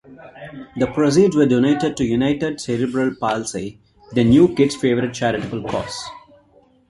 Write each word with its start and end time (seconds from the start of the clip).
The 0.77 0.87
proceeds 0.87 1.35
were 1.35 1.45
donated 1.45 1.95
to 1.95 2.03
United 2.03 2.59
Cerebral 2.59 3.13
Palsy, 3.17 3.77
the 4.13 4.23
New 4.23 4.55
Kids' 4.55 4.75
favorite 4.75 5.13
charitable 5.13 5.61
cause. 5.69 6.03